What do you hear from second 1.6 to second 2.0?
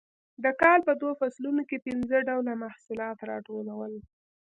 کې